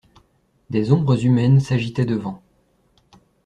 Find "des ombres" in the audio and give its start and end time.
0.71-1.23